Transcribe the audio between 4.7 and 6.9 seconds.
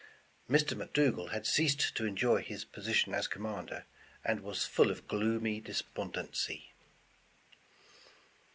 of gloomy despondency.